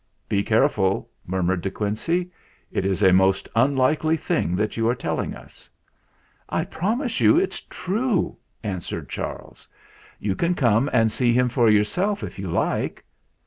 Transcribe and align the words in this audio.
"Be 0.27 0.41
careful!" 0.43 1.11
murmured 1.27 1.61
De 1.61 1.69
Quincey. 1.69 2.31
"It 2.71 2.87
is 2.87 3.03
a 3.03 3.13
most 3.13 3.47
unlikely 3.55 4.17
thing 4.17 4.55
that 4.55 4.75
you 4.75 4.89
are 4.89 4.95
tell 4.95 5.19
ing 5.19 5.35
us!" 5.35 5.69
"I 6.59 6.65
promise 6.65 7.19
you 7.19 7.37
it's 7.37 7.59
true!" 7.69 8.35
answered 8.73 9.09
Charles. 9.09 9.67
"You 10.17 10.35
can 10.35 10.55
come 10.55 10.89
and 10.91 11.11
see 11.11 11.33
him 11.33 11.49
for 11.49 11.69
yourself, 11.69 12.23
if 12.23 12.39
you 12.39 12.49
like." 12.49 13.05